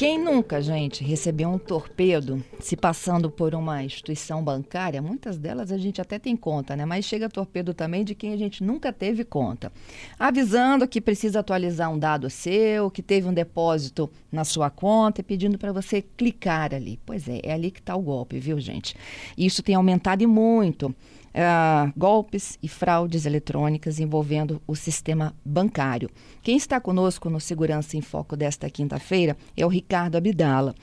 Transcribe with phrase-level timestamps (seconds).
[0.00, 5.02] Quem nunca, gente, recebeu um torpedo se passando por uma instituição bancária?
[5.02, 6.86] Muitas delas a gente até tem conta, né?
[6.86, 9.70] Mas chega torpedo também de quem a gente nunca teve conta.
[10.18, 15.22] Avisando que precisa atualizar um dado seu, que teve um depósito na sua conta e
[15.22, 16.98] pedindo para você clicar ali.
[17.04, 18.96] Pois é, é ali que está o golpe, viu, gente?
[19.36, 20.94] Isso tem aumentado e muito
[21.34, 26.10] uh, golpes e fraudes eletrônicas envolvendo o sistema bancário.
[26.42, 30.74] Quem está conosco no Segurança em Foco desta quinta-feira é o Ricardo Abdala.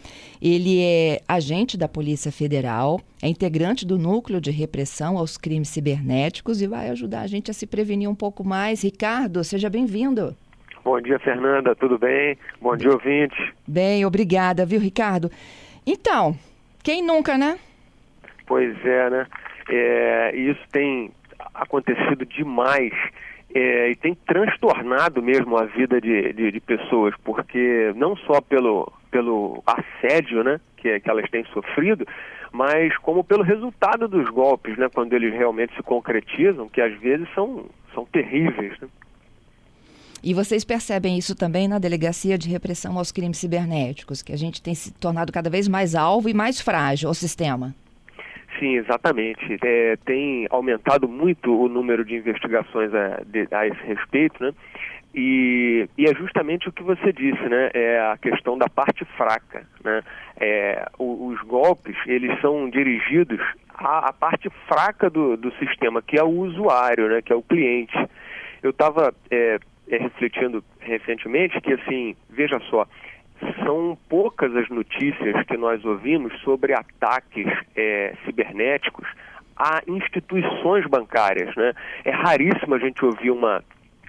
[0.42, 6.62] Ele é agente da Polícia Federal, é integrante do Núcleo de Repressão aos Crimes Cibernéticos
[6.62, 8.84] e vai ajudar a gente a se prevenir um pouco mais.
[8.84, 10.36] Ricardo, seja bem-vindo.
[10.84, 12.38] Bom dia, Fernanda, tudo bem?
[12.62, 13.54] Bom dia, ouvinte.
[13.68, 15.30] Bem, obrigada, viu, Ricardo?
[15.86, 16.34] Então,
[16.82, 17.60] quem nunca, né?
[18.46, 19.28] Pois é, né?
[19.70, 21.12] É, isso tem
[21.54, 22.94] acontecido demais
[23.54, 28.92] é, e tem transtornado mesmo a vida de, de, de, pessoas, porque não só pelo,
[29.10, 32.06] pelo assédio né, que, que elas têm sofrido,
[32.52, 37.28] mas como pelo resultado dos golpes, né, quando eles realmente se concretizam, que às vezes
[37.34, 38.80] são, são terríveis.
[38.80, 38.88] Né?
[40.24, 44.62] E vocês percebem isso também na Delegacia de Repressão aos Crimes Cibernéticos, que a gente
[44.62, 47.74] tem se tornado cada vez mais alvo e mais frágil ao sistema.
[48.60, 49.58] Sim, exatamente.
[49.64, 54.54] É, tem aumentado muito o número de investigações a, de, a esse respeito, né?
[55.14, 57.72] E, e, é justamente o que você disse, né?
[57.74, 60.02] É a questão da parte fraca, né?
[60.40, 63.40] É, o, os golpes, eles são dirigidos
[63.74, 67.22] à, à parte fraca do, do, sistema, que é o usuário, né?
[67.22, 67.98] Que é o cliente.
[68.62, 72.86] Eu estava é, é, refletindo recentemente que, assim, veja só,
[73.64, 79.08] são poucas as notícias que nós ouvimos sobre ataques é, cibernéticos
[79.56, 81.56] a instituições bancárias.
[81.56, 81.74] Né?
[82.06, 83.64] É raríssimo a gente ouvir uma,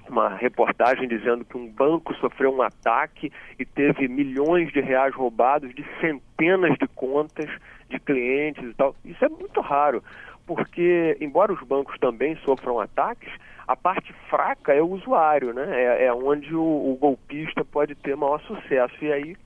[0.09, 5.75] uma reportagem dizendo que um banco sofreu um ataque e teve milhões de reais roubados
[5.75, 7.51] de centenas de contas
[7.89, 8.95] de clientes e tal.
[9.05, 10.03] Isso é muito raro,
[10.49, 13.31] porque, embora os bancos também sofram ataques,
[13.67, 15.67] a parte fraca é o usuário, né?
[15.71, 18.95] É, é onde o, o, golpista pode ter maior sucesso.
[19.03, 19.37] E aí,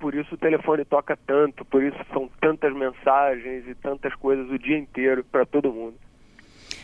[0.00, 4.58] por isso o telefone toca tanto, por isso são tantas mensagens e tantas coisas o
[4.58, 5.94] dia inteiro para todo mundo.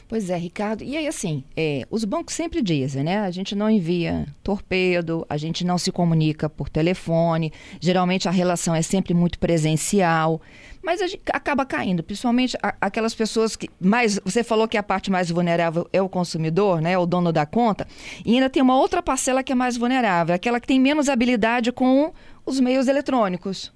[0.07, 0.85] Pois é, Ricardo.
[0.85, 3.21] E aí, assim, é, os bancos sempre dizem, né?
[3.21, 8.75] A gente não envia torpedo, a gente não se comunica por telefone, geralmente a relação
[8.75, 10.41] é sempre muito presencial,
[10.83, 14.21] mas a gente acaba caindo, principalmente aquelas pessoas que mais.
[14.23, 16.99] Você falou que a parte mais vulnerável é o consumidor, né?
[16.99, 17.87] O dono da conta.
[18.25, 21.73] E ainda tem uma outra parcela que é mais vulnerável, aquela que tem menos habilidade
[21.73, 22.13] com
[22.45, 23.73] os meios eletrônicos.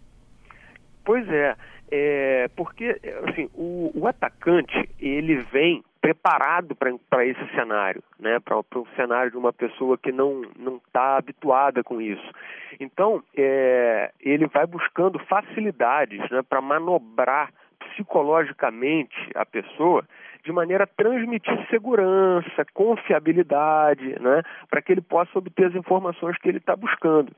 [1.02, 1.56] Pois é.
[1.90, 8.38] É, porque assim, o, o, atacante ele vem preparado para esse cenário, né?
[8.40, 10.42] para um cenário de uma pessoa que não
[10.86, 12.30] está habituada com isso.
[12.78, 20.04] Então, é, ele vai buscando facilidades né, para manobrar psicologicamente a pessoa
[20.44, 26.48] de maneira a transmitir segurança, confiabilidade, né, para que ele possa obter as informações que
[26.48, 27.32] ele está buscando.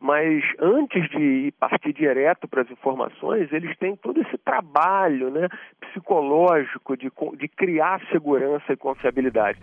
[0.00, 5.48] Mas antes de partir direto para as informações, eles têm todo esse trabalho né,
[5.80, 9.58] psicológico de, de criar segurança e confiabilidade.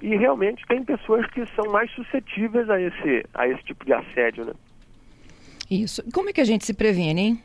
[0.00, 4.44] E realmente tem pessoas que são mais suscetíveis a esse, a esse tipo de assédio.
[4.44, 4.52] Né?
[5.70, 6.02] Isso.
[6.12, 7.42] Como é que a gente se previne, hein?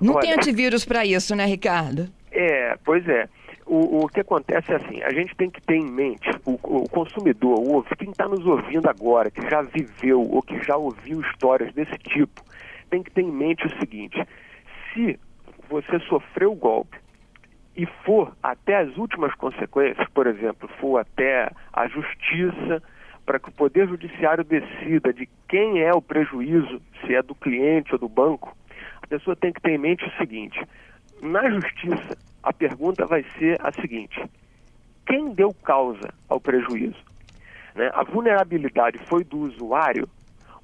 [0.00, 2.08] Não Olha, tem antivírus para isso, né, Ricardo?
[2.32, 3.28] É, pois é.
[3.64, 6.88] O, o que acontece é assim, a gente tem que ter em mente, o, o
[6.88, 11.72] consumidor, o, quem está nos ouvindo agora, que já viveu ou que já ouviu histórias
[11.72, 12.42] desse tipo,
[12.90, 14.20] tem que ter em mente o seguinte,
[14.92, 15.18] se
[15.68, 16.98] você sofreu o golpe
[17.76, 22.82] e for até as últimas consequências, por exemplo, for até a justiça,
[23.24, 27.92] para que o Poder Judiciário decida de quem é o prejuízo, se é do cliente
[27.92, 28.56] ou do banco,
[29.00, 30.60] a pessoa tem que ter em mente o seguinte:
[31.22, 34.22] na justiça, a pergunta vai ser a seguinte:
[35.06, 37.02] quem deu causa ao prejuízo?
[37.74, 37.90] Né?
[37.94, 40.08] A vulnerabilidade foi do usuário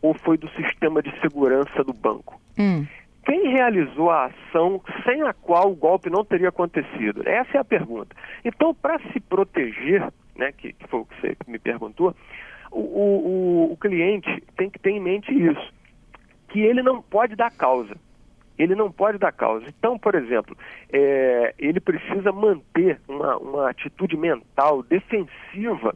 [0.03, 2.41] ou foi do sistema de segurança do banco?
[2.59, 2.87] Hum.
[3.25, 7.23] Quem realizou a ação sem a qual o golpe não teria acontecido?
[7.29, 8.17] Essa é a pergunta.
[8.43, 10.03] Então, para se proteger,
[10.35, 12.17] né, que, que, foi o que você me perguntou,
[12.71, 15.75] o, o, o cliente tem que ter em mente isso,
[16.49, 17.95] que ele não pode dar causa
[18.59, 19.67] ele não pode dar causa.
[19.69, 20.57] Então, por exemplo,
[20.93, 25.95] é, ele precisa manter uma, uma atitude mental defensiva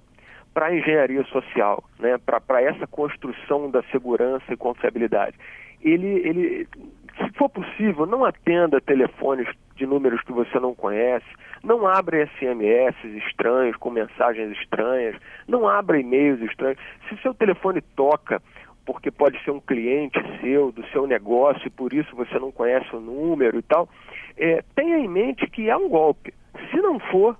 [0.54, 5.36] para a engenharia social, né, para essa construção da segurança e confiabilidade.
[5.80, 6.68] Ele, ele,
[7.16, 11.26] se for possível, não atenda telefones de números que você não conhece,
[11.64, 12.94] não abra SMS
[13.26, 15.16] estranhos com mensagens estranhas,
[15.48, 16.78] não abra e-mails estranhos.
[17.08, 18.40] Se seu telefone toca
[18.84, 22.94] porque pode ser um cliente seu, do seu negócio, e por isso você não conhece
[22.94, 23.88] o número e tal,
[24.36, 26.34] é, tenha em mente que é um golpe.
[26.70, 27.36] Se não for,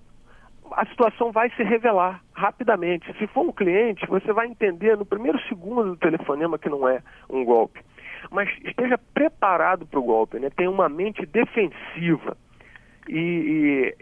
[0.72, 3.12] a situação vai se revelar rapidamente.
[3.18, 7.02] Se for um cliente, você vai entender no primeiro segundo do telefonema que não é
[7.28, 7.80] um golpe.
[8.30, 10.48] Mas esteja preparado para o golpe, né?
[10.50, 12.36] tenha uma mente defensiva
[13.08, 13.94] e,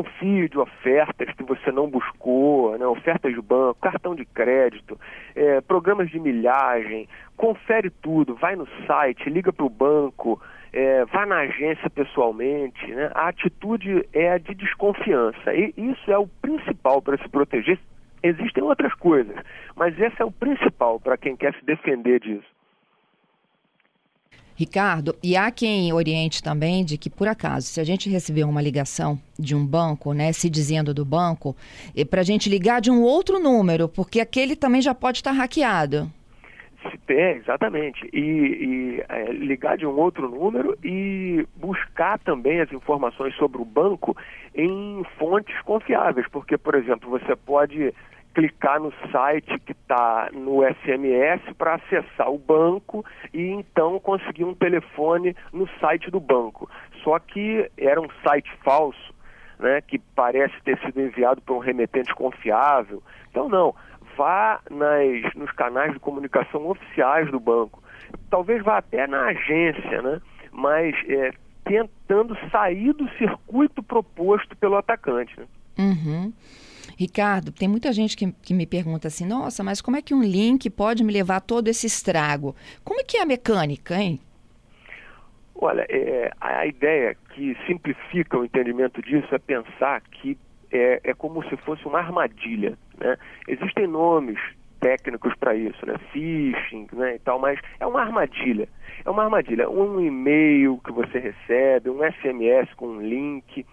[0.00, 2.86] desconfie de ofertas que você não buscou, né?
[2.86, 4.98] ofertas de banco, cartão de crédito,
[5.34, 10.40] é, programas de milhagem, confere tudo, vai no site, liga para o banco,
[10.72, 12.86] é, vá na agência pessoalmente.
[12.86, 13.10] Né?
[13.14, 17.78] A atitude é a de desconfiança e isso é o principal para se proteger.
[18.22, 19.34] Existem outras coisas,
[19.74, 22.59] mas esse é o principal para quem quer se defender disso.
[24.60, 28.60] Ricardo, e há quem oriente também de que, por acaso, se a gente receber uma
[28.60, 31.56] ligação de um banco, né, se dizendo do banco,
[31.96, 35.32] é para a gente ligar de um outro número, porque aquele também já pode estar
[35.32, 36.12] hackeado.
[37.08, 38.06] É, exatamente.
[38.12, 43.64] E, e é, ligar de um outro número e buscar também as informações sobre o
[43.64, 44.14] banco
[44.54, 47.94] em fontes confiáveis, porque, por exemplo, você pode
[48.34, 54.54] clicar no site que está no SMS para acessar o banco e então conseguir um
[54.54, 56.70] telefone no site do banco.
[57.02, 59.14] Só que era um site falso,
[59.58, 63.02] né, que parece ter sido enviado por um remetente confiável.
[63.30, 63.74] Então não,
[64.16, 67.82] vá nas, nos canais de comunicação oficiais do banco.
[68.28, 70.20] Talvez vá até na agência, né,
[70.52, 71.32] mas é,
[71.64, 75.38] tentando sair do circuito proposto pelo atacante.
[75.38, 75.46] Né?
[75.78, 76.32] Uhum.
[77.00, 80.22] Ricardo, tem muita gente que, que me pergunta assim: nossa, mas como é que um
[80.22, 82.54] link pode me levar todo esse estrago?
[82.84, 84.20] Como é que é a mecânica, hein?
[85.54, 90.36] Olha, é, a ideia que simplifica o entendimento disso é pensar que
[90.70, 92.76] é, é como se fosse uma armadilha.
[92.98, 93.16] Né?
[93.48, 94.38] Existem nomes
[94.78, 95.94] técnicos para isso, né?
[96.12, 98.68] Phishing, né, e tal, mas é uma armadilha.
[99.06, 99.70] É uma armadilha.
[99.70, 103.64] Um e-mail que você recebe, um SMS com um link,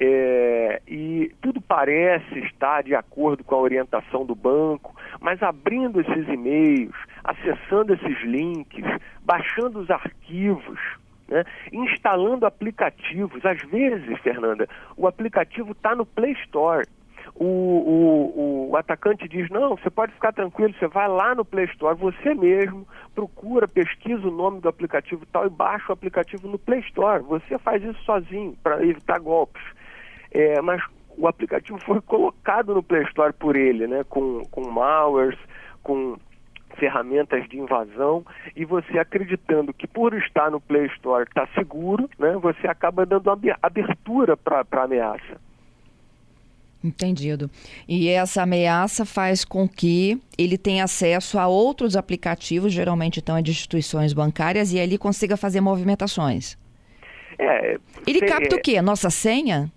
[0.00, 6.28] é, e tudo parece estar de acordo com a orientação do banco, mas abrindo esses
[6.28, 8.84] e-mails, acessando esses links,
[9.24, 10.78] baixando os arquivos,
[11.26, 13.44] né, instalando aplicativos.
[13.44, 16.86] Às vezes, Fernanda, o aplicativo está no Play Store.
[17.34, 21.66] O, o, o, atacante diz: Não, você pode ficar tranquilo, você vai lá no Play
[21.66, 26.58] Store, você mesmo procura, pesquisa o nome do aplicativo tal e baixa o aplicativo no
[26.58, 27.22] Play Store.
[27.24, 29.62] Você faz isso sozinho para evitar golpes
[30.30, 30.82] é, mas
[31.16, 35.38] o aplicativo foi colocado no Play Store por ele, né, com, com malwares,
[35.82, 36.16] com
[36.78, 42.36] ferramentas de invasão e você acreditando que por estar no Play Store está seguro, né,
[42.40, 43.30] você acaba dando
[43.60, 45.40] abertura para a ameaça.
[46.82, 47.50] Entendido.
[47.88, 53.42] E essa ameaça faz com que ele tenha acesso a outros aplicativos, geralmente então é
[53.42, 56.56] de instituições bancárias, e ele consiga fazer movimentações.
[57.36, 58.76] É, ele capta o quê?
[58.76, 59.72] A nossa senha?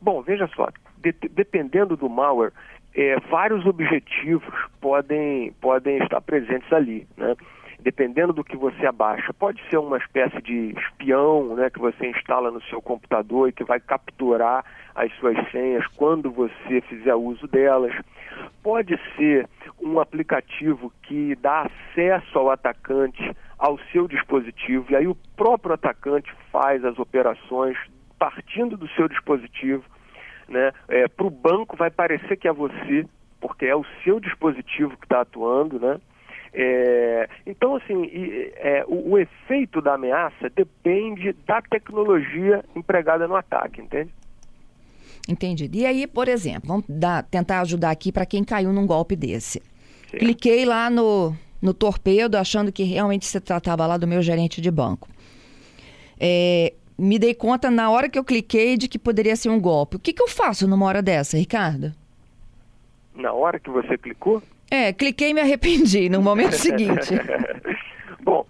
[0.00, 0.68] Bom, veja só,
[0.98, 2.52] de, dependendo do malware,
[2.94, 7.36] é, vários objetivos podem, podem estar presentes ali, né?
[7.82, 12.50] Dependendo do que você abaixa, pode ser uma espécie de espião, né, que você instala
[12.50, 14.62] no seu computador e que vai capturar
[14.94, 17.94] as suas senhas quando você fizer uso delas.
[18.62, 19.48] Pode ser
[19.80, 26.30] um aplicativo que dá acesso ao atacante ao seu dispositivo e aí o próprio atacante
[26.52, 27.78] faz as operações
[28.18, 29.82] partindo do seu dispositivo,
[30.50, 30.72] né?
[30.88, 33.06] É, Para o banco vai parecer que é você,
[33.40, 35.98] porque é o seu dispositivo que está atuando, né?
[36.52, 43.36] É, então, assim, e, é, o, o, efeito da ameaça depende da tecnologia empregada no
[43.36, 44.10] ataque, entende?
[45.28, 45.76] Entendido.
[45.76, 49.62] E aí, por exemplo, vamos dar, tentar ajudar aqui para quem caiu num golpe desse.
[50.10, 50.18] Sim.
[50.18, 54.70] Cliquei lá no, no torpedo, achando que realmente se tratava lá do meu gerente de
[54.72, 55.08] banco.
[56.18, 59.96] É, me dei conta na hora que eu cliquei de que poderia ser um golpe.
[59.96, 61.92] O que, que eu faço numa hora dessa, Ricardo?
[63.14, 64.42] Na hora que você clicou?
[64.70, 67.14] É, cliquei e me arrependi no momento seguinte.
[68.22, 68.46] Bom,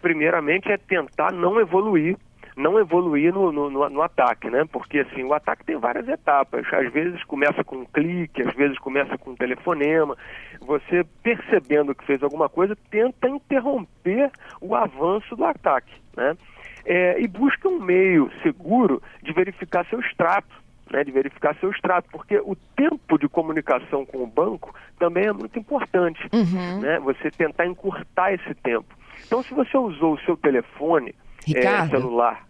[0.00, 2.16] primeiramente é tentar não evoluir,
[2.56, 4.64] não evoluir no, no, no, ataque, né?
[4.70, 6.66] Porque assim, o ataque tem várias etapas.
[6.72, 10.16] Às vezes começa com um clique, às vezes começa com um telefonema.
[10.60, 16.36] Você percebendo que fez alguma coisa, tenta interromper o avanço do ataque, né?
[16.84, 20.60] É, e busca um meio seguro de verificar seu extrato.
[20.90, 25.32] né, de verificar seu extrato, porque o tempo de comunicação com o banco também é
[25.32, 26.80] muito importante, Uhum.
[26.80, 26.98] né?
[27.00, 28.94] Você tentar encurtar esse tempo.
[29.26, 31.14] Então, se você usou o seu telefone
[31.46, 31.90] Ricardo?
[31.92, 32.46] celular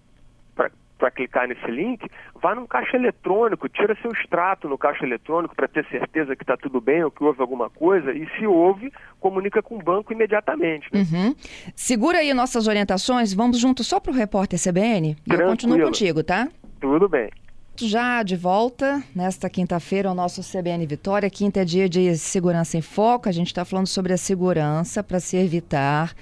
[1.03, 2.09] para clicar nesse link,
[2.41, 6.57] vá num caixa eletrônico, tira seu extrato no caixa eletrônico para ter certeza que está
[6.57, 10.87] tudo bem ou que houve alguma coisa, e se houve, comunica com o banco imediatamente.
[10.93, 11.01] né?
[11.01, 11.35] Uhum.
[11.75, 16.23] Segura aí nossas orientações, vamos junto só para o repórter CBN e eu continuo contigo,
[16.23, 16.49] tá?
[16.81, 17.29] Tudo bem.
[17.75, 21.29] Já de volta nesta quinta-feira, o nosso CBN Vitória.
[21.31, 23.29] Quinta é dia de segurança em foco.
[23.29, 26.13] A gente está falando sobre a segurança para se evitar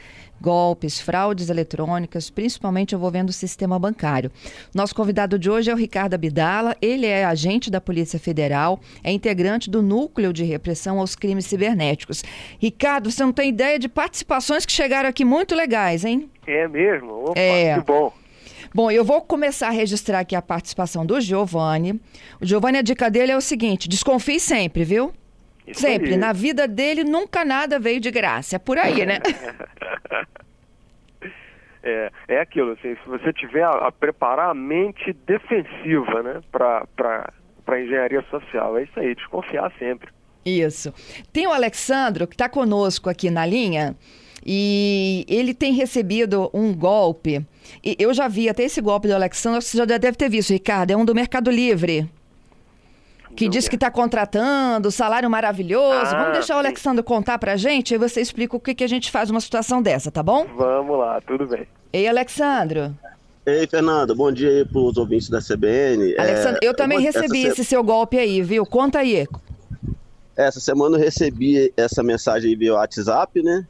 [0.40, 4.30] golpes, fraudes eletrônicas, principalmente envolvendo o sistema bancário.
[4.74, 6.76] Nosso convidado de hoje é o Ricardo Abdala.
[6.80, 12.22] Ele é agente da Polícia Federal, é integrante do Núcleo de Repressão aos Crimes Cibernéticos.
[12.58, 16.30] Ricardo, você não tem ideia de participações que chegaram aqui muito legais, hein?
[16.46, 17.30] É mesmo?
[17.30, 17.74] Opa, É.
[17.78, 18.12] que bom.
[18.72, 22.00] Bom, eu vou começar a registrar aqui a participação do Giovanni.
[22.40, 25.12] O Giovanni, a dica dele é o seguinte: desconfie sempre, viu?
[25.66, 26.10] Isso sempre.
[26.12, 26.16] aí.
[26.16, 28.56] Na vida dele, nunca nada veio de graça.
[28.56, 29.18] É por aí, né?
[31.82, 37.32] É, é aquilo, assim, se você tiver a, preparar a mente defensiva, né, para
[37.66, 40.10] a engenharia social, é isso aí, desconfiar sempre.
[40.44, 40.92] Isso.
[41.32, 43.96] Tem o Alexandro, que está conosco aqui na linha,
[44.44, 47.44] e ele tem recebido um golpe.
[47.84, 50.90] E eu já vi até esse golpe do Alexandro, você já deve ter visto, Ricardo,
[50.90, 52.08] é um do Mercado Livre.
[53.36, 56.14] Que diz que está contratando, salário maravilhoso.
[56.14, 56.66] Ah, Vamos deixar o sim.
[56.66, 59.80] Alexandro contar pra gente, aí você explica o que, que a gente faz numa situação
[59.80, 60.46] dessa, tá bom?
[60.56, 61.66] Vamos lá, tudo bem.
[61.92, 62.94] Ei, Alexandro.
[63.46, 66.12] Ei, Fernanda, bom dia aí pros ouvintes da CBN.
[66.14, 68.66] É, Alexandro, eu também recebi esse seu golpe aí, viu?
[68.66, 69.26] Conta aí.
[70.36, 73.66] essa semana eu recebi essa mensagem aí via WhatsApp, né?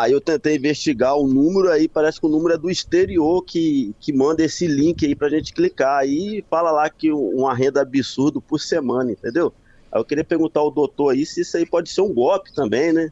[0.00, 3.94] Aí eu tentei investigar o número aí, parece que o número é do exterior que,
[4.00, 5.98] que manda esse link aí pra gente clicar.
[6.00, 9.52] Aí fala lá que um- uma renda absurdo por semana, entendeu?
[9.90, 12.92] Aí eu queria perguntar ao doutor aí se isso aí pode ser um golpe também,
[12.92, 13.10] né?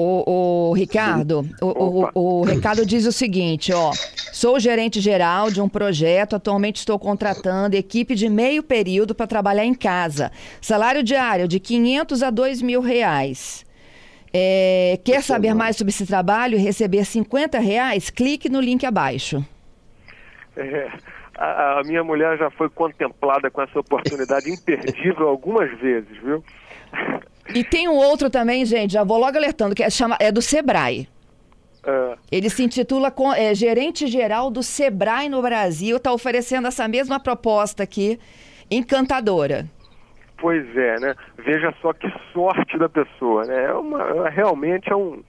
[0.00, 1.66] O, o Ricardo, o,
[2.14, 3.92] o, o Ricardo diz o seguinte, ó.
[4.32, 9.64] Sou gerente geral de um projeto, atualmente estou contratando equipe de meio período para trabalhar
[9.64, 10.30] em casa.
[10.60, 13.66] Salário diário de 500 a 2 mil reais.
[14.32, 18.10] É, quer saber mais sobre esse trabalho e receber 50 reais?
[18.10, 19.44] Clique no link abaixo.
[20.56, 20.88] É,
[21.36, 26.42] a, a minha mulher já foi contemplada com essa oportunidade imperdível algumas vezes, viu?
[27.54, 30.42] E tem um outro também, gente, já vou logo alertando, que é, chama, é do
[30.42, 31.08] Sebrae.
[31.86, 36.86] É, Ele se intitula co- é, Gerente Geral do Sebrae no Brasil, está oferecendo essa
[36.86, 38.18] mesma proposta aqui,
[38.70, 39.66] encantadora.
[40.38, 41.14] Pois é, né?
[41.38, 43.64] Veja só que sorte da pessoa, né?
[43.64, 45.22] É uma, realmente é um,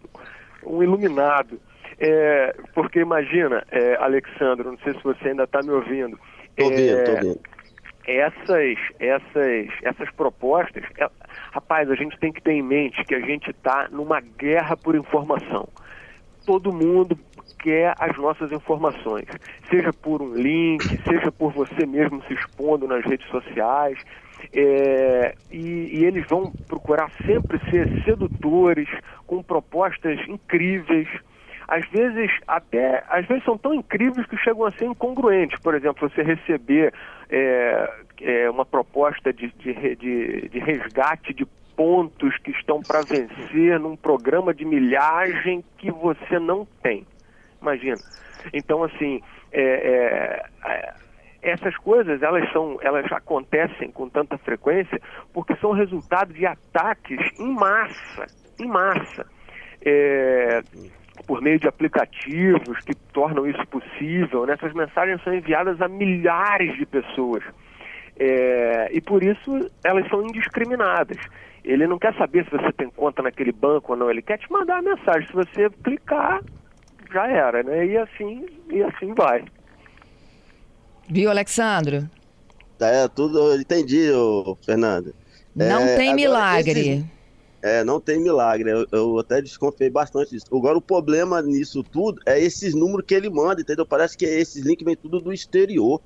[0.63, 1.59] um iluminado.
[1.99, 6.17] É, porque imagina, é, Alexandre, não sei se você ainda está me ouvindo.
[6.55, 7.39] Tô ouvindo, é, tô ouvindo.
[8.07, 11.09] essas, essas, essas propostas, é-
[11.51, 14.95] rapaz, a gente tem que ter em mente que a gente está numa guerra por
[14.95, 15.67] informação.
[16.45, 17.17] Todo mundo
[17.59, 19.25] quer as nossas informações,
[19.69, 23.97] seja por um link, seja por você mesmo se expondo nas redes sociais.
[24.53, 28.87] É, e, e eles vão procurar sempre ser sedutores,
[29.25, 31.07] com propostas incríveis,
[31.67, 35.59] às vezes até às vezes são tão incríveis que chegam a ser incongruentes.
[35.59, 36.93] Por exemplo, você receber
[37.29, 43.79] é, é, uma proposta de, de, de, de resgate de pontos que estão para vencer
[43.79, 47.05] num programa de milhagem que você não tem.
[47.61, 47.97] Imagina.
[48.51, 50.93] Então, assim, é, é, é,
[51.41, 54.99] essas coisas elas são elas acontecem com tanta frequência
[55.33, 58.27] porque são resultado de ataques em massa,
[58.59, 59.25] em massa.
[59.85, 60.61] É,
[61.25, 64.45] por meio de aplicativos que tornam isso possível.
[64.45, 64.53] Né?
[64.53, 67.43] Essas mensagens são enviadas a milhares de pessoas.
[68.17, 71.17] É, e por isso elas são indiscriminadas.
[71.63, 74.51] Ele não quer saber se você tem conta naquele banco ou não, ele quer te
[74.51, 75.27] mandar a mensagem.
[75.27, 76.41] Se você clicar,
[77.11, 77.85] já era, né?
[77.85, 79.43] E assim, e assim vai.
[81.09, 82.09] Viu, Alexandro?
[82.79, 85.13] É, tudo, entendi, ô, Fernanda.
[85.55, 87.05] Não É, tem milagre.
[87.61, 88.71] É, não tem milagre.
[88.71, 90.45] Eu, eu até desconfiei bastante disso.
[90.55, 93.85] Agora, o problema nisso tudo é esses números que ele manda, entendeu?
[93.85, 96.01] Parece que esses links vêm tudo do exterior.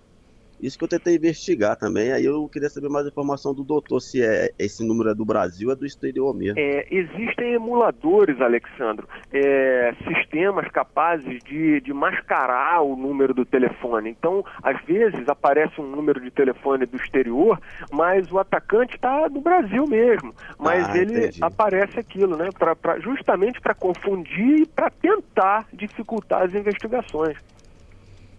[0.60, 2.12] Isso que eu tentei investigar também.
[2.12, 5.68] Aí eu queria saber mais informação do doutor, se é esse número é do Brasil
[5.68, 6.60] ou é do exterior mesmo.
[6.60, 14.10] É, existem emuladores, Alexandro, é, sistemas capazes de, de mascarar o número do telefone.
[14.10, 17.60] Então, às vezes aparece um número de telefone do exterior,
[17.92, 20.34] mas o atacante está no Brasil mesmo.
[20.60, 21.40] Mas Ah, ele entendi.
[21.42, 22.52] aparece aquilo, né?
[22.58, 27.38] Pra, pra- justamente para confundir e para tentar dificultar as investigações.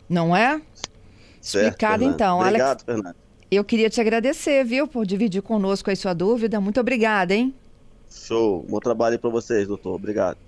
[0.08, 0.60] Não é?
[1.44, 2.14] Certo, Explicado Fernanda.
[2.14, 2.40] então.
[2.40, 2.48] Alex...
[2.48, 3.16] Obrigado, Fernando.
[3.50, 6.58] Eu queria te agradecer, viu, por dividir conosco a sua dúvida.
[6.58, 7.54] Muito obrigada, hein?
[8.10, 8.64] Show.
[8.66, 9.94] Bom trabalho para vocês, doutor.
[9.94, 10.38] Obrigado.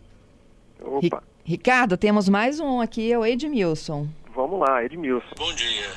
[0.82, 1.22] Opa.
[1.44, 4.08] Ricardo, temos mais um aqui, é o Edmilson.
[4.34, 5.26] Vamos lá, Edmilson.
[5.36, 5.90] Bom dia.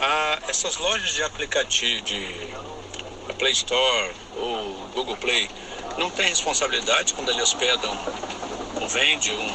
[0.00, 2.34] Ah, essas lojas de aplicativo de
[3.38, 5.48] Play Store ou Google Play
[5.96, 7.96] não têm responsabilidade quando eles hospedam
[8.80, 9.50] ou vendem um,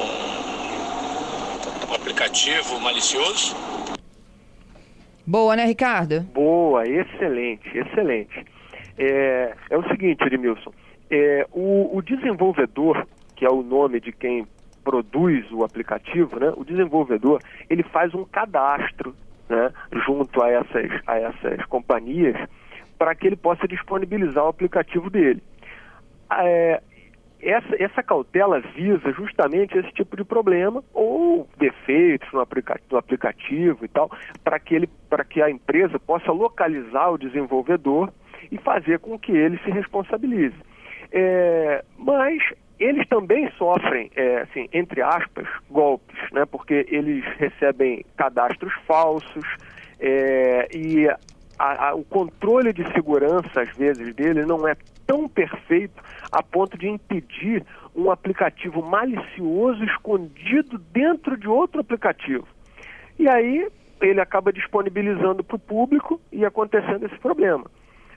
[0.00, 3.54] um, um aplicativo malicioso?
[5.30, 6.22] Boa, né, Ricardo?
[6.34, 8.44] Boa, excelente, excelente.
[8.98, 10.72] É, é o seguinte, Edmilson,
[11.08, 13.06] é, o, o desenvolvedor,
[13.36, 14.44] que é o nome de quem
[14.82, 19.14] produz o aplicativo, né, o desenvolvedor, ele faz um cadastro
[19.48, 19.70] né,
[20.04, 22.34] junto a essas, a essas companhias
[22.98, 25.40] para que ele possa disponibilizar o aplicativo dele.
[26.40, 26.82] É,
[27.42, 33.84] essa, essa cautela visa justamente esse tipo de problema ou defeitos no, aplica no aplicativo
[33.84, 34.10] e tal,
[34.44, 34.90] para que, ele,
[35.28, 38.12] que a empresa possa localizar o desenvolvedor
[38.50, 40.56] e fazer com que ele se responsabilize.
[41.12, 42.42] É, mas
[42.78, 46.46] eles também sofrem, é, assim, entre aspas, golpes, né?
[46.46, 49.44] porque eles recebem cadastros falsos
[49.98, 51.06] é, e
[51.58, 54.74] a, a, o controle de segurança, às vezes, dele não é
[55.10, 56.00] tão perfeito
[56.30, 62.46] a ponto de impedir um aplicativo malicioso escondido dentro de outro aplicativo.
[63.18, 63.68] E aí
[64.00, 67.68] ele acaba disponibilizando para o público e acontecendo esse problema.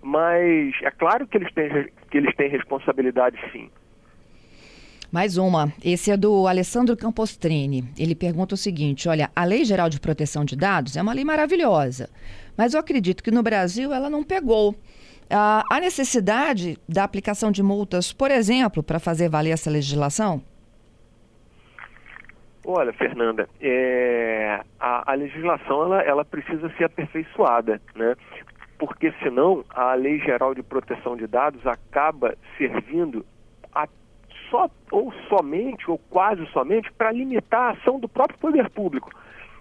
[0.03, 3.71] Mas é claro que eles têm, que eles têm responsabilidade sim.
[5.11, 5.73] Mais uma.
[5.83, 7.85] Esse é do Alessandro Campostrini.
[7.97, 11.25] Ele pergunta o seguinte: olha, a Lei Geral de Proteção de Dados é uma lei
[11.25, 12.07] maravilhosa,
[12.55, 14.75] mas eu acredito que no Brasil ela não pegou.
[15.35, 20.43] Ah, há necessidade da aplicação de multas, por exemplo, para fazer valer essa legislação?
[22.65, 28.15] Olha, Fernanda, é, a, a, legislação ela, ela precisa ser aperfeiçoada, né?
[28.77, 33.25] porque senão a Lei Geral de Proteção de Dados acaba servindo
[33.73, 33.87] a
[34.49, 39.09] só ou somente ou quase somente para limitar a ação do próprio poder público.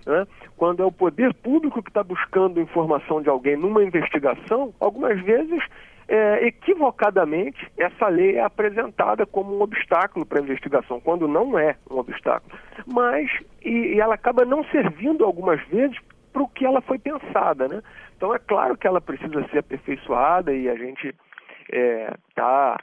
[0.07, 0.27] Né?
[0.57, 5.63] Quando é o poder público que está buscando informação de alguém numa investigação, algumas vezes,
[6.09, 11.77] é, equivocadamente, essa lei é apresentada como um obstáculo para a investigação, quando não é
[11.91, 12.53] um obstáculo.
[12.87, 13.31] Mas,
[13.65, 15.97] e, e ela acaba não servindo algumas vezes
[16.33, 17.83] para o que ela foi pensada, né?
[18.17, 21.17] Então é claro que ela precisa ser aperfeiçoada e a gente está
[21.71, 22.79] é, tá,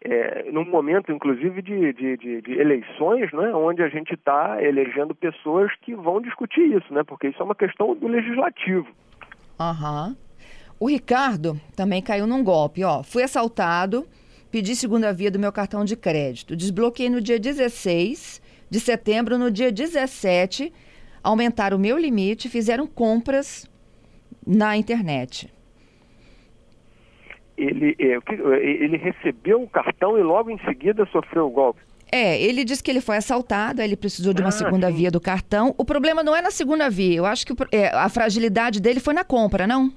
[0.00, 5.14] é, num momento, inclusive, de, de, de, de eleições, né, onde a gente está elegendo
[5.14, 7.02] pessoas que vão discutir isso, né?
[7.02, 8.86] Porque isso é uma questão do legislativo.
[9.58, 10.16] Uhum.
[10.80, 13.02] O Ricardo também caiu num golpe, ó.
[13.02, 14.06] Fui assaltado,
[14.50, 16.54] pedi segunda via do meu cartão de crédito.
[16.54, 20.72] Desbloqueei no dia 16 de setembro, no dia 17,
[21.22, 23.68] aumentaram o meu limite, fizeram compras
[24.46, 25.52] na internet.
[27.58, 28.18] Ele, é,
[28.64, 31.80] ele recebeu o cartão e logo em seguida sofreu o golpe.
[32.10, 34.96] É, ele disse que ele foi assaltado, ele precisou de uma ah, segunda sim.
[34.96, 35.74] via do cartão.
[35.76, 39.12] O problema não é na segunda via, eu acho que é, a fragilidade dele foi
[39.12, 39.92] na compra, não?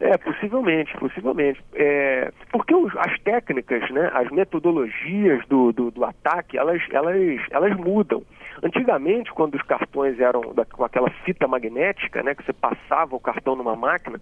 [0.00, 1.62] É, possivelmente, possivelmente.
[1.72, 7.74] É, porque os, as técnicas, né, as metodologias do, do, do, ataque, elas, elas, elas
[7.76, 8.22] mudam.
[8.62, 13.20] Antigamente, quando os cartões eram da, com aquela fita magnética, né, que você passava o
[13.20, 14.20] cartão numa máquina,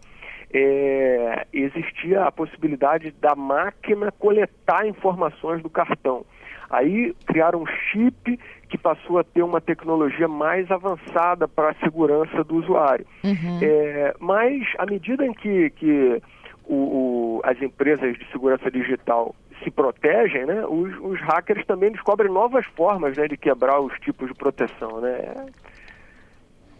[0.53, 6.25] é, existia a possibilidade da máquina coletar informações do cartão.
[6.69, 8.39] Aí criaram um chip
[8.69, 13.07] que passou a ter uma tecnologia mais avançada para a segurança do usuário.
[13.23, 13.59] Uhum.
[13.61, 16.23] É, mas à medida em que, que
[16.65, 22.33] o, o, as empresas de segurança digital se protegem, né, os, os, hackers também descobrem
[22.33, 25.01] novas formas né, de quebrar os tipos de proteção.
[25.01, 25.47] Né?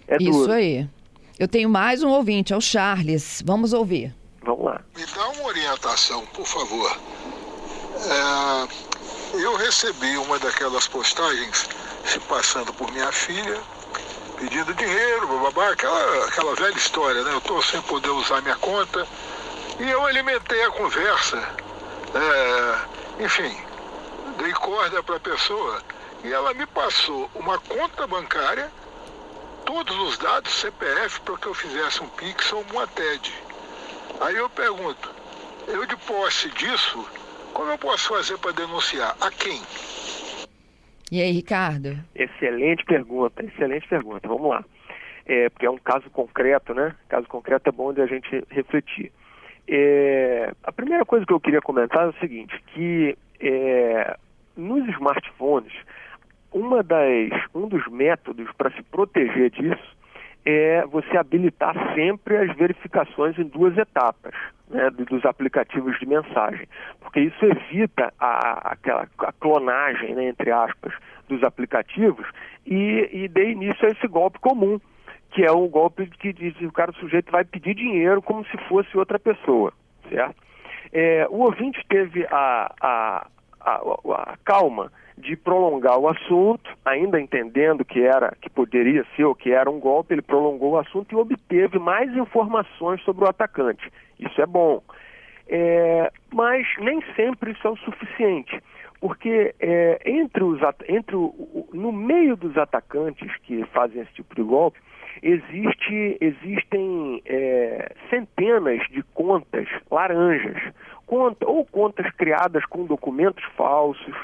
[0.09, 0.53] É, Isso duro.
[0.53, 0.89] aí.
[1.39, 3.43] Eu tenho mais um ouvinte, é o Charles.
[3.45, 4.15] Vamos ouvir.
[4.43, 4.81] Vamos lá.
[4.97, 6.99] Me dá uma orientação, por favor.
[8.09, 8.93] É
[9.35, 11.67] eu recebi uma daquelas postagens
[12.05, 13.61] se passando por minha filha,
[14.39, 17.33] pedindo dinheiro, bababá, aquela, aquela velha história, né?
[17.33, 19.07] Eu estou sem poder usar minha conta.
[19.81, 21.39] E eu alimentei a conversa.
[22.15, 23.57] É, enfim,
[24.37, 25.81] dei corda para a pessoa
[26.25, 28.71] e ela me passou uma conta bancária,
[29.65, 33.33] todos os dados, CPF, para que eu fizesse um Pix ou uma TED.
[34.21, 35.11] Aí eu pergunto,
[35.69, 37.09] eu de posse disso,
[37.53, 39.17] como eu posso fazer para denunciar?
[39.21, 39.61] A quem?
[41.11, 41.99] E aí, Ricardo?
[42.15, 44.27] Excelente pergunta, excelente pergunta.
[44.27, 44.65] Vamos lá.
[45.27, 46.95] É, porque é um caso concreto, né?
[47.09, 49.13] Caso concreto é bom de a gente refletir.
[49.69, 54.17] É, a primeira coisa que eu queria comentar é o seguinte, que é,
[54.57, 55.73] nos smartphones,
[56.53, 59.97] uma das, um dos métodos para se proteger disso
[60.45, 64.35] é você habilitar sempre as verificações em duas etapas
[64.69, 66.67] né, dos aplicativos de mensagem,
[67.01, 70.93] porque isso evita a, aquela, a clonagem, né, entre aspas,
[71.29, 72.27] dos aplicativos
[72.67, 74.81] e, e dê início a esse golpe comum,
[75.31, 78.45] que é um golpe que diz que o cara o sujeito vai pedir dinheiro como
[78.47, 79.73] se fosse outra pessoa,
[80.09, 80.37] certo?
[80.93, 83.27] É, o ouvinte teve a, a,
[83.61, 89.35] a, a calma de prolongar o assunto, ainda entendendo que era que poderia ser ou
[89.35, 93.91] que era um golpe, ele prolongou o assunto e obteve mais informações sobre o atacante.
[94.19, 94.83] Isso é bom.
[95.49, 98.63] É, mas nem sempre isso é o suficiente,
[99.01, 104.43] porque é, entre os entre o, no meio dos atacantes que fazem esse tipo de
[104.43, 104.79] golpe
[105.23, 110.73] existe existem é, centenas de contas laranjas,
[111.07, 114.15] conta, ou contas criadas com documentos falsos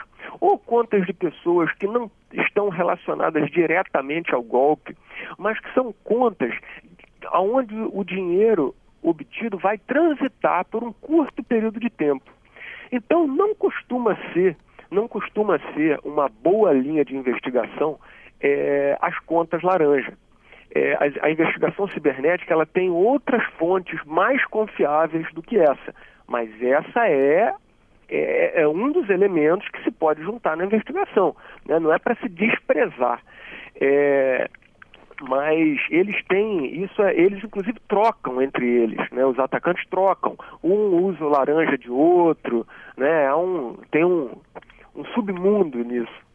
[0.41, 4.97] ou contas de pessoas que não estão relacionadas diretamente ao golpe,
[5.39, 6.55] mas que são contas
[7.33, 12.31] onde o dinheiro obtido vai transitar por um curto período de tempo.
[12.91, 14.57] Então não costuma ser,
[14.91, 17.99] não costuma ser uma boa linha de investigação
[18.41, 20.17] é, as contas laranja.
[20.75, 25.95] É, a, a, investigação cibernética ela tem outras fontes mais confiáveis do que essa,
[26.27, 27.55] mas essa é
[28.09, 31.37] é, é, um dos elementos que se pode juntar na investigação.
[31.67, 31.79] Né?
[31.79, 33.23] Não é para se desprezar.
[33.81, 34.49] É,
[35.29, 41.07] mas eles têm isso é, eles inclusive trocam entre eles né os atacantes trocam um
[41.07, 44.31] usa o laranja de outro né é um tem um,
[44.95, 46.28] um submundo nisso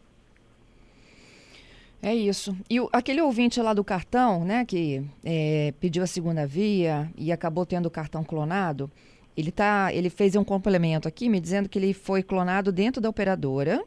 [2.03, 2.55] é isso.
[2.69, 7.31] E o, aquele ouvinte lá do cartão, né, que é, pediu a segunda via e
[7.31, 8.91] acabou tendo o cartão clonado,
[9.37, 13.09] ele, tá, ele fez um complemento aqui me dizendo que ele foi clonado dentro da
[13.09, 13.81] operadora,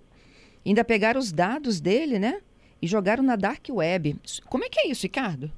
[0.65, 2.41] ainda pegaram os dados dele, né?
[2.81, 4.17] E jogaram na Dark Web.
[4.49, 5.53] Como é que é isso, Ricardo?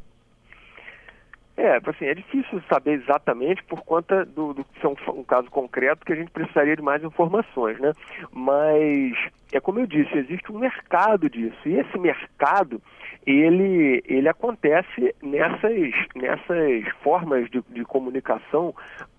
[1.58, 5.50] É, assim, é difícil saber exatamente por conta do, do que é um, um, caso
[5.50, 7.90] concreto que a gente precisaria de mais informações, né?
[8.32, 9.12] Mas
[9.52, 12.80] é como eu disse, existe um mercado disso e esse mercado
[13.26, 18.72] ele ele acontece nessas nessas formas de, de comunicação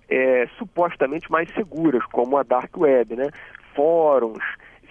[0.07, 3.31] é, supostamente mais seguras, como a Dark Web, né?
[3.75, 4.43] Fóruns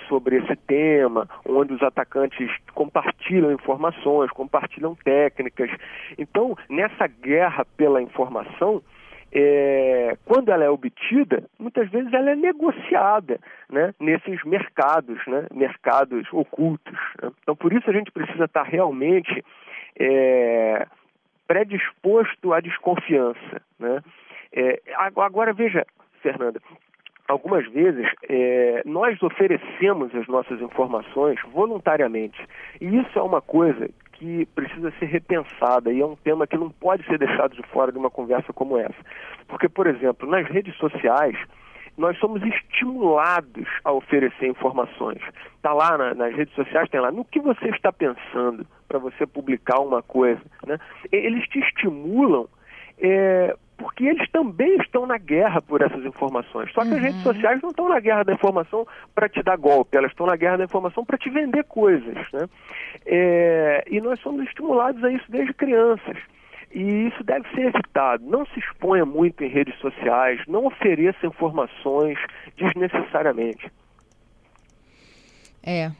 [0.08, 5.70] sobre esse tema, onde os atacantes compartilham informações, compartilham técnicas.
[6.16, 8.82] Então, nessa guerra pela informação,
[9.30, 13.38] é, quando ela é obtida, muitas vezes ela é negociada
[13.70, 16.98] né, nesses mercados, né, mercados ocultos.
[17.22, 17.30] Né?
[17.42, 19.44] Então, por isso a gente precisa estar realmente
[19.98, 20.86] é,
[21.46, 23.62] predisposto à desconfiança.
[23.78, 24.02] Né?
[24.52, 24.80] É,
[25.16, 25.86] agora, veja,
[26.22, 26.60] Fernanda,
[27.28, 32.42] algumas vezes é, nós oferecemos as nossas informações voluntariamente.
[32.80, 36.70] E isso é uma coisa que precisa ser repensada e é um tema que não
[36.70, 38.96] pode ser deixado de fora de uma conversa como essa.
[39.46, 41.36] Porque, por exemplo, nas redes sociais,
[41.96, 45.20] nós somos estimulados a oferecer informações.
[45.56, 49.26] Está lá na, nas redes sociais, tem lá no que você está pensando para você
[49.26, 50.40] publicar uma coisa.
[50.66, 50.78] Né?
[51.12, 52.48] Eles te estimulam
[52.98, 56.70] é, porque eles também estão na guerra por essas informações.
[56.72, 56.96] Só que uhum.
[56.96, 60.26] as redes sociais não estão na guerra da informação para te dar golpe, elas estão
[60.26, 62.16] na guerra da informação para te vender coisas.
[62.32, 62.48] Né?
[63.06, 66.18] É, e nós somos estimulados a isso desde crianças.
[66.74, 68.24] E isso deve ser evitado.
[68.26, 72.18] Não se exponha muito em redes sociais, não ofereça informações
[72.56, 73.72] desnecessariamente.
[75.62, 75.90] É,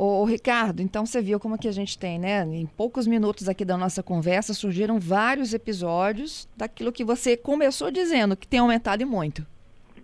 [0.00, 2.46] Ô, Ricardo, então você viu como que a gente tem, né?
[2.46, 8.36] Em poucos minutos aqui da nossa conversa surgiram vários episódios daquilo que você começou dizendo,
[8.36, 9.44] que tem aumentado e muito.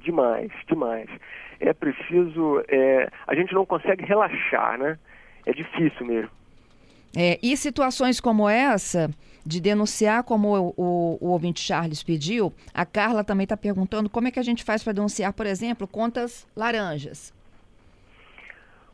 [0.02, 1.09] Demais, demais.
[1.61, 2.61] É preciso.
[2.66, 4.98] É, a gente não consegue relaxar, né?
[5.46, 6.30] É difícil mesmo.
[7.16, 9.09] É, e situações como essa,
[9.46, 14.26] de denunciar, como o, o, o ouvinte Charles pediu, a Carla também está perguntando como
[14.26, 17.34] é que a gente faz para denunciar, por exemplo, contas laranjas.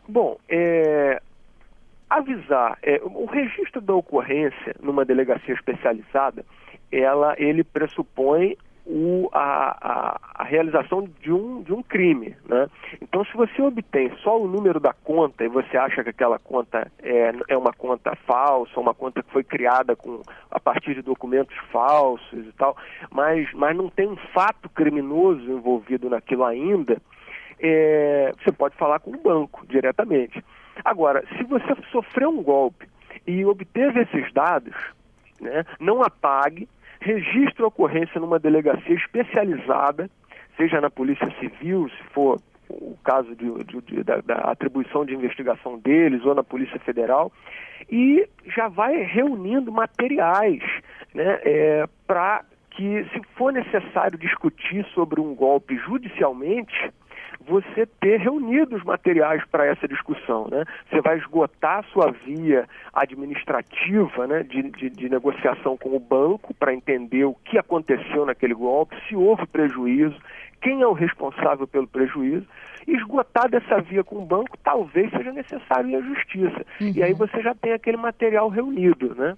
[0.09, 1.21] Bom, é,
[2.09, 6.45] avisar, é, o registro da ocorrência numa delegacia especializada,
[6.91, 12.35] ela, ele pressupõe o, a, a, a, realização de um, de um crime.
[12.49, 12.69] Né?
[13.01, 16.91] Então, se você obtém só o número da conta e você acha que aquela conta
[17.01, 21.57] é, é uma conta falsa, uma conta que foi criada com, a partir de documentos
[21.71, 22.77] falsos e tal,
[23.13, 27.01] mas, mas não tem um fato criminoso envolvido naquilo ainda,
[27.61, 30.43] é, você pode falar com o banco diretamente.
[30.85, 32.89] Agora, se você sofreu um golpe
[33.27, 34.75] e obteve esses dados,
[35.41, 36.69] né, não apague,
[37.01, 40.11] registre a ocorrência numa delegacia especializada,
[40.57, 45.15] seja na Polícia Civil, se for o caso de, de, de, da, da, atribuição de
[45.15, 47.33] investigação deles ou na Polícia Federal,
[47.91, 50.63] e já vai reunindo materiais
[51.13, 56.93] né, é, para que, se for necessário discutir sobre um golpe judicialmente,
[57.41, 60.49] você ter reunido os materiais para essa discussão.
[60.51, 60.65] Né?
[60.89, 66.55] Você vai esgotar a sua via administrativa né, de, de, de negociação com o banco
[66.55, 70.17] para entender o que aconteceu naquele golpe, se houve prejuízo,
[70.61, 72.47] quem é o responsável pelo prejuízo.
[72.87, 76.67] Esgotar dessa via com o banco talvez seja necessário ir à justiça.
[76.81, 76.93] Uhum.
[76.97, 79.15] E aí você já tem aquele material reunido.
[79.15, 79.37] Né?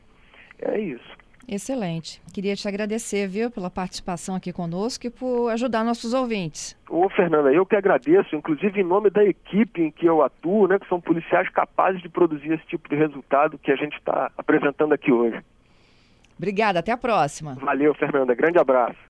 [0.60, 1.22] É isso.
[1.54, 2.18] Excelente.
[2.32, 6.74] Queria te agradecer, viu, pela participação aqui conosco e por ajudar nossos ouvintes.
[6.88, 10.78] Ô, Fernanda, eu que agradeço, inclusive em nome da equipe em que eu atuo, né,
[10.78, 14.94] que são policiais capazes de produzir esse tipo de resultado que a gente está apresentando
[14.94, 15.44] aqui hoje.
[16.38, 17.54] Obrigada, até a próxima.
[17.60, 18.34] Valeu, Fernanda.
[18.34, 18.96] Grande abraço.